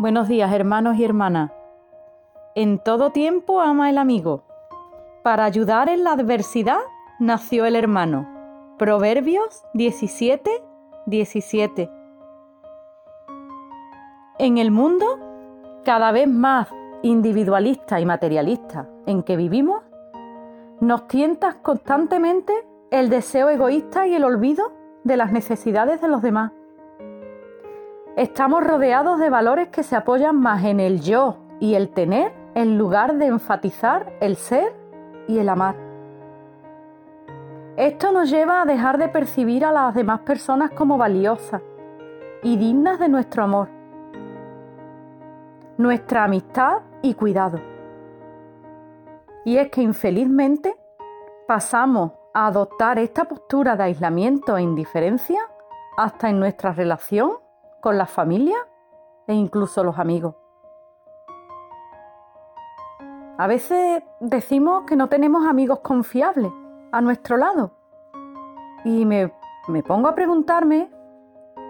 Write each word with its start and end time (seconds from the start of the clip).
Buenos 0.00 0.28
días, 0.28 0.52
hermanos 0.52 0.96
y 0.96 1.04
hermanas. 1.04 1.50
En 2.54 2.78
todo 2.78 3.10
tiempo 3.10 3.60
ama 3.60 3.90
el 3.90 3.98
amigo. 3.98 4.44
Para 5.24 5.44
ayudar 5.44 5.88
en 5.88 6.04
la 6.04 6.12
adversidad 6.12 6.78
nació 7.18 7.64
el 7.64 7.74
hermano. 7.74 8.76
Proverbios 8.78 9.64
17, 9.74 10.62
17. 11.06 11.90
En 14.38 14.58
el 14.58 14.70
mundo, 14.70 15.18
cada 15.84 16.12
vez 16.12 16.28
más 16.28 16.68
individualista 17.02 17.98
y 17.98 18.06
materialista 18.06 18.88
en 19.04 19.24
que 19.24 19.36
vivimos, 19.36 19.82
nos 20.78 21.08
tientas 21.08 21.56
constantemente 21.56 22.52
el 22.92 23.10
deseo 23.10 23.48
egoísta 23.48 24.06
y 24.06 24.14
el 24.14 24.22
olvido 24.22 24.72
de 25.02 25.16
las 25.16 25.32
necesidades 25.32 26.00
de 26.00 26.06
los 26.06 26.22
demás. 26.22 26.52
Estamos 28.18 28.64
rodeados 28.64 29.20
de 29.20 29.30
valores 29.30 29.68
que 29.68 29.84
se 29.84 29.94
apoyan 29.94 30.40
más 30.40 30.64
en 30.64 30.80
el 30.80 31.00
yo 31.02 31.36
y 31.60 31.76
el 31.76 31.90
tener 31.90 32.32
en 32.56 32.76
lugar 32.76 33.16
de 33.16 33.26
enfatizar 33.26 34.12
el 34.20 34.34
ser 34.34 34.74
y 35.28 35.38
el 35.38 35.48
amar. 35.48 35.76
Esto 37.76 38.10
nos 38.10 38.28
lleva 38.28 38.60
a 38.60 38.64
dejar 38.64 38.98
de 38.98 39.08
percibir 39.08 39.64
a 39.64 39.70
las 39.70 39.94
demás 39.94 40.22
personas 40.22 40.72
como 40.72 40.98
valiosas 40.98 41.62
y 42.42 42.56
dignas 42.56 42.98
de 42.98 43.08
nuestro 43.08 43.44
amor, 43.44 43.68
nuestra 45.76 46.24
amistad 46.24 46.78
y 47.02 47.14
cuidado. 47.14 47.60
Y 49.44 49.58
es 49.58 49.70
que 49.70 49.80
infelizmente 49.80 50.74
pasamos 51.46 52.14
a 52.34 52.48
adoptar 52.48 52.98
esta 52.98 53.26
postura 53.26 53.76
de 53.76 53.84
aislamiento 53.84 54.56
e 54.56 54.62
indiferencia 54.62 55.38
hasta 55.96 56.28
en 56.30 56.40
nuestra 56.40 56.72
relación 56.72 57.30
con 57.80 57.98
la 57.98 58.06
familia 58.06 58.56
e 59.26 59.34
incluso 59.34 59.84
los 59.84 59.98
amigos. 59.98 60.34
A 63.36 63.46
veces 63.46 64.02
decimos 64.20 64.84
que 64.84 64.96
no 64.96 65.08
tenemos 65.08 65.46
amigos 65.46 65.80
confiables 65.80 66.50
a 66.90 67.00
nuestro 67.00 67.36
lado 67.36 67.70
y 68.84 69.04
me, 69.04 69.32
me 69.68 69.82
pongo 69.82 70.08
a 70.08 70.14
preguntarme 70.14 70.90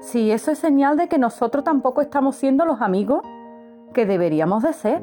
si 0.00 0.32
eso 0.32 0.50
es 0.50 0.58
señal 0.58 0.96
de 0.96 1.08
que 1.08 1.18
nosotros 1.18 1.62
tampoco 1.62 2.00
estamos 2.00 2.34
siendo 2.34 2.64
los 2.64 2.80
amigos 2.80 3.22
que 3.94 4.06
deberíamos 4.06 4.64
de 4.64 4.72
ser. 4.72 5.02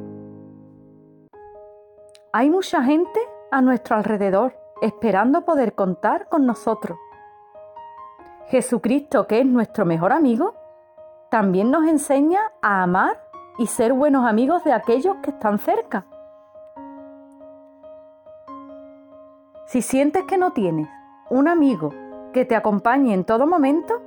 Hay 2.33 2.49
mucha 2.49 2.83
gente 2.83 3.19
a 3.51 3.61
nuestro 3.61 3.95
alrededor 3.95 4.59
esperando 4.81 5.45
poder 5.45 5.73
contar 5.73 6.27
con 6.27 6.45
nosotros. 6.45 6.97
Jesucristo, 8.47 9.27
que 9.27 9.39
es 9.39 9.45
nuestro 9.45 9.85
mejor 9.85 10.11
amigo, 10.11 10.55
también 11.29 11.69
nos 11.69 11.87
enseña 11.87 12.39
a 12.61 12.83
amar 12.83 13.21
y 13.57 13.67
ser 13.67 13.93
buenos 13.93 14.25
amigos 14.25 14.63
de 14.63 14.73
aquellos 14.73 15.17
que 15.17 15.29
están 15.29 15.59
cerca. 15.59 16.05
Si 19.67 19.81
sientes 19.81 20.23
que 20.23 20.37
no 20.37 20.51
tienes 20.51 20.89
un 21.29 21.47
amigo 21.47 21.93
que 22.33 22.45
te 22.45 22.55
acompañe 22.55 23.13
en 23.13 23.23
todo 23.23 23.45
momento, 23.45 24.01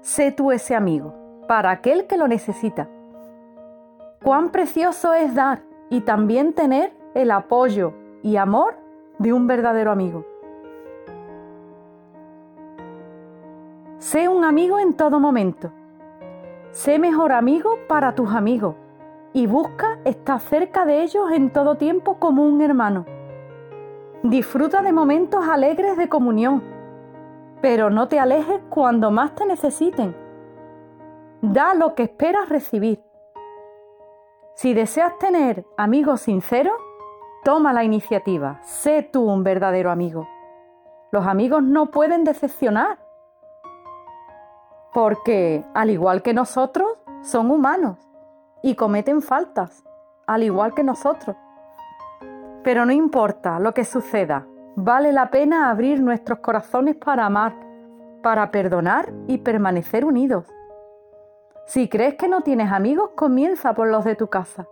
sé 0.00 0.32
tú 0.32 0.50
ese 0.50 0.74
amigo 0.74 1.14
para 1.46 1.70
aquel 1.70 2.06
que 2.06 2.16
lo 2.16 2.26
necesita. 2.26 2.88
Cuán 4.24 4.50
precioso 4.50 5.14
es 5.14 5.34
dar 5.34 5.62
y 5.90 6.00
también 6.00 6.54
tener 6.54 6.92
el 7.14 7.30
apoyo 7.30 7.92
y 8.22 8.36
amor 8.36 8.76
de 9.18 9.32
un 9.32 9.46
verdadero 9.46 9.92
amigo. 9.92 10.24
Sé 13.98 14.28
un 14.28 14.44
amigo 14.44 14.80
en 14.80 14.94
todo 14.94 15.20
momento 15.20 15.70
Sé 16.74 16.98
mejor 16.98 17.30
amigo 17.30 17.78
para 17.86 18.16
tus 18.16 18.34
amigos 18.34 18.74
y 19.32 19.46
busca 19.46 20.00
estar 20.04 20.40
cerca 20.40 20.84
de 20.84 21.04
ellos 21.04 21.30
en 21.30 21.52
todo 21.52 21.76
tiempo 21.76 22.18
como 22.18 22.42
un 22.42 22.60
hermano. 22.60 23.06
Disfruta 24.24 24.82
de 24.82 24.92
momentos 24.92 25.46
alegres 25.46 25.96
de 25.96 26.08
comunión, 26.08 26.64
pero 27.62 27.90
no 27.90 28.08
te 28.08 28.18
alejes 28.18 28.60
cuando 28.70 29.12
más 29.12 29.36
te 29.36 29.46
necesiten. 29.46 30.16
Da 31.42 31.74
lo 31.74 31.94
que 31.94 32.02
esperas 32.02 32.48
recibir. 32.48 33.00
Si 34.56 34.74
deseas 34.74 35.16
tener 35.20 35.64
amigos 35.76 36.22
sinceros, 36.22 36.74
toma 37.44 37.72
la 37.72 37.84
iniciativa, 37.84 38.58
sé 38.64 39.08
tú 39.12 39.30
un 39.30 39.44
verdadero 39.44 39.92
amigo. 39.92 40.26
Los 41.12 41.24
amigos 41.24 41.62
no 41.62 41.92
pueden 41.92 42.24
decepcionar 42.24 43.03
porque 44.94 45.64
al 45.74 45.90
igual 45.90 46.22
que 46.22 46.32
nosotros, 46.32 46.88
son 47.22 47.50
humanos 47.50 47.98
y 48.62 48.76
cometen 48.76 49.22
faltas, 49.22 49.84
al 50.26 50.44
igual 50.44 50.72
que 50.72 50.84
nosotros. 50.84 51.36
Pero 52.62 52.86
no 52.86 52.92
importa 52.92 53.58
lo 53.58 53.74
que 53.74 53.84
suceda, 53.84 54.46
vale 54.76 55.12
la 55.12 55.30
pena 55.30 55.68
abrir 55.68 56.00
nuestros 56.00 56.38
corazones 56.38 56.94
para 56.94 57.26
amar, 57.26 57.54
para 58.22 58.50
perdonar 58.52 59.12
y 59.26 59.38
permanecer 59.38 60.04
unidos. 60.04 60.46
Si 61.66 61.88
crees 61.88 62.14
que 62.14 62.28
no 62.28 62.42
tienes 62.42 62.70
amigos, 62.70 63.10
comienza 63.16 63.74
por 63.74 63.88
los 63.88 64.04
de 64.04 64.14
tu 64.14 64.28
casa. 64.28 64.68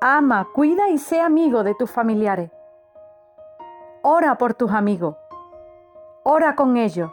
Ama, 0.00 0.48
cuida 0.52 0.90
y 0.90 0.98
sé 0.98 1.20
amigo 1.20 1.64
de 1.64 1.74
tus 1.74 1.90
familiares. 1.90 2.50
Ora 4.02 4.36
por 4.36 4.54
tus 4.54 4.72
amigos. 4.72 5.16
Ora 6.22 6.54
con 6.54 6.76
ellos. 6.76 7.10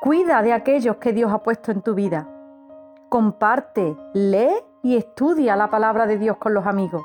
Cuida 0.00 0.42
de 0.42 0.52
aquellos 0.52 0.96
que 0.98 1.12
Dios 1.12 1.32
ha 1.32 1.42
puesto 1.42 1.72
en 1.72 1.82
tu 1.82 1.94
vida. 1.94 2.28
Comparte, 3.08 3.96
lee 4.14 4.54
y 4.80 4.96
estudia 4.96 5.56
la 5.56 5.70
palabra 5.70 6.06
de 6.06 6.18
Dios 6.18 6.36
con 6.36 6.54
los 6.54 6.66
amigos, 6.66 7.02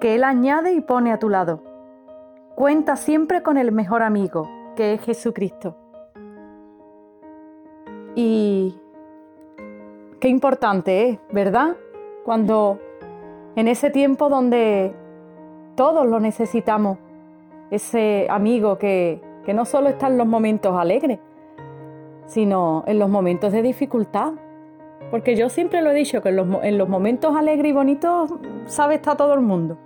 que 0.00 0.14
Él 0.14 0.24
añade 0.24 0.72
y 0.72 0.80
pone 0.80 1.12
a 1.12 1.18
tu 1.18 1.28
lado. 1.28 1.62
Cuenta 2.54 2.96
siempre 2.96 3.42
con 3.42 3.58
el 3.58 3.72
mejor 3.72 4.02
amigo, 4.02 4.48
que 4.74 4.94
es 4.94 5.02
Jesucristo. 5.02 5.76
Y 8.14 8.80
qué 10.18 10.28
importante 10.28 11.10
es, 11.10 11.18
¿verdad? 11.30 11.76
Cuando 12.24 12.78
en 13.54 13.68
ese 13.68 13.90
tiempo 13.90 14.30
donde 14.30 14.94
todos 15.74 16.06
lo 16.06 16.20
necesitamos, 16.20 16.96
ese 17.70 18.28
amigo 18.30 18.78
que, 18.78 19.20
que 19.44 19.52
no 19.52 19.66
solo 19.66 19.90
está 19.90 20.06
en 20.06 20.16
los 20.16 20.26
momentos 20.26 20.74
alegres, 20.74 21.18
sino 22.28 22.84
en 22.86 22.98
los 23.00 23.08
momentos 23.08 23.52
de 23.52 23.62
dificultad. 23.62 24.34
Porque 25.10 25.34
yo 25.34 25.48
siempre 25.48 25.80
lo 25.80 25.90
he 25.90 25.94
dicho, 25.94 26.22
que 26.22 26.28
en 26.28 26.78
los, 26.78 26.88
momentos 26.88 27.34
alegres 27.34 27.70
y 27.70 27.72
bonitos 27.72 28.30
sabe 28.66 28.96
está 28.96 29.16
todo 29.16 29.34
el 29.34 29.40
mundo. 29.40 29.78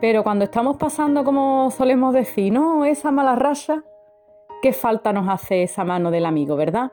Pero 0.00 0.22
cuando 0.22 0.44
estamos 0.44 0.76
pasando, 0.76 1.24
como 1.24 1.70
solemos 1.70 2.14
decir, 2.14 2.52
¿no? 2.52 2.84
Esa 2.84 3.10
mala 3.10 3.34
racha, 3.34 3.82
¿qué 4.62 4.72
falta 4.72 5.12
nos 5.12 5.28
hace 5.28 5.62
esa 5.62 5.84
mano 5.84 6.10
del 6.10 6.26
amigo, 6.26 6.54
verdad? 6.56 6.92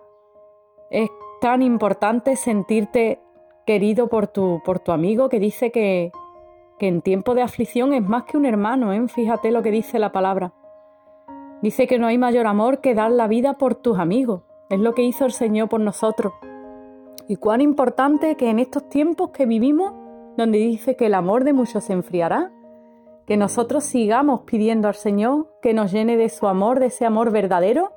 Es 0.89 1.09
tan 1.41 1.61
importante 1.61 2.37
sentirte 2.37 3.19
querido 3.65 4.07
por 4.07 4.27
tu, 4.27 4.61
por 4.63 4.79
tu 4.79 4.91
amigo 4.93 5.27
que 5.27 5.39
dice 5.39 5.71
que, 5.71 6.11
que 6.79 6.87
en 6.87 7.01
tiempo 7.01 7.35
de 7.35 7.41
aflicción 7.41 7.93
es 7.93 8.01
más 8.01 8.23
que 8.23 8.37
un 8.37 8.45
hermano, 8.45 8.93
¿eh? 8.93 9.07
Fíjate 9.09 9.51
lo 9.51 9.61
que 9.61 9.71
dice 9.71 9.99
la 9.99 10.13
palabra. 10.13 10.53
Dice 11.65 11.87
que 11.87 11.97
no 11.97 12.05
hay 12.05 12.19
mayor 12.19 12.45
amor 12.45 12.79
que 12.79 12.93
dar 12.93 13.09
la 13.09 13.27
vida 13.27 13.53
por 13.53 13.73
tus 13.73 13.97
amigos. 13.97 14.43
Es 14.69 14.79
lo 14.79 14.93
que 14.93 15.01
hizo 15.01 15.25
el 15.25 15.31
Señor 15.31 15.67
por 15.67 15.79
nosotros. 15.79 16.31
Y 17.27 17.37
cuán 17.37 17.59
importante 17.59 18.35
que 18.35 18.51
en 18.51 18.59
estos 18.59 18.87
tiempos 18.87 19.31
que 19.31 19.47
vivimos, 19.47 19.91
donde 20.37 20.59
dice 20.59 20.95
que 20.95 21.07
el 21.07 21.15
amor 21.15 21.43
de 21.43 21.53
muchos 21.53 21.85
se 21.85 21.93
enfriará, 21.93 22.51
que 23.25 23.35
nosotros 23.35 23.83
sigamos 23.83 24.41
pidiendo 24.41 24.87
al 24.87 24.93
Señor 24.93 25.47
que 25.59 25.73
nos 25.73 25.91
llene 25.91 26.17
de 26.17 26.29
su 26.29 26.47
amor, 26.47 26.79
de 26.79 26.85
ese 26.85 27.03
amor 27.03 27.31
verdadero, 27.31 27.91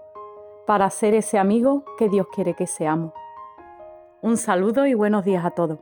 para 0.67 0.89
ser 0.89 1.13
ese 1.13 1.37
amigo 1.37 1.85
que 1.99 2.09
Dios 2.09 2.27
quiere 2.35 2.55
que 2.55 2.67
seamos. 2.67 3.13
Un 4.23 4.39
saludo 4.39 4.87
y 4.87 4.95
buenos 4.95 5.27
días 5.27 5.45
a 5.45 5.51
todos. 5.51 5.79